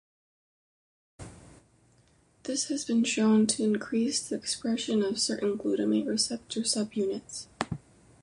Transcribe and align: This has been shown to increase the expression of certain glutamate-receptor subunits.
This 2.45 2.69
has 2.69 2.83
been 2.85 3.03
shown 3.03 3.45
to 3.45 3.63
increase 3.63 4.27
the 4.27 4.35
expression 4.35 5.03
of 5.03 5.19
certain 5.19 5.59
glutamate-receptor 5.59 6.61
subunits. 6.61 7.45